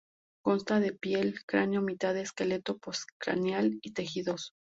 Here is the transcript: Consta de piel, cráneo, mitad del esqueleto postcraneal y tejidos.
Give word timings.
Consta 0.43 0.79
de 0.79 0.93
piel, 0.93 1.35
cráneo, 1.45 1.83
mitad 1.83 2.15
del 2.15 2.23
esqueleto 2.23 2.79
postcraneal 2.79 3.77
y 3.83 3.91
tejidos. 3.93 4.55